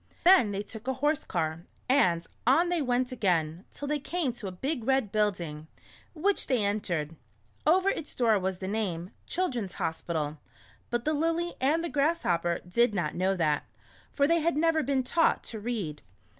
Then 0.23 0.49
they 0.49 0.63
took 0.63 0.87
a 0.87 0.95
horse 0.95 1.23
car, 1.25 1.67
and 1.87 2.25
on 2.47 2.69
they 2.69 2.81
went 2.81 3.11
again, 3.11 3.65
till 3.71 3.87
they 3.87 3.99
came 3.99 4.33
to 4.33 4.47
a 4.47 4.51
big 4.51 4.83
red 4.83 5.11
building, 5.11 5.67
which 6.15 6.47
they 6.47 6.65
en 6.65 6.79
tered. 6.79 7.15
Over 7.67 7.89
its 7.89 8.15
door 8.15 8.39
was 8.39 8.57
the 8.57 8.67
name," 8.67 9.11
Children's 9.27 9.75
Hospital," 9.75 10.39
but 10.89 11.05
the 11.05 11.13
Lily 11.13 11.53
and 11.61 11.83
the 11.83 11.87
Grasshopper 11.89 12.61
did 12.67 12.95
not 12.95 13.13
know 13.13 13.35
that, 13.35 13.65
for 14.11 14.25
they 14.27 14.39
had 14.39 14.57
never 14.57 14.81
been 14.81 15.03
taught 15.03 15.43
to 15.43 15.59
read. 15.59 16.01